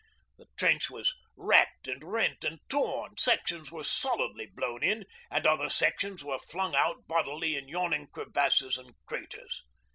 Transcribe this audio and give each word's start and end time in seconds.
The 0.39 0.47
trench 0.57 0.89
was 0.89 1.13
racked 1.35 1.87
and 1.87 2.03
rent 2.03 2.43
and 2.43 2.59
torn, 2.69 3.17
sections 3.17 3.71
were 3.71 3.83
solidly 3.83 4.47
blown 4.47 4.81
in, 4.83 5.05
and 5.29 5.45
other 5.45 5.69
sections 5.69 6.23
were 6.23 6.39
flung 6.39 6.73
out 6.73 7.05
bodily 7.05 7.55
in 7.55 7.67
yawning 7.67 8.07
crevasses 8.07 8.79
and 8.79 8.95
craters. 9.05 9.61